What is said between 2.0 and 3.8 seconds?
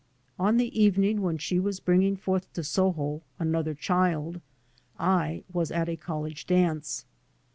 forth to'Soho another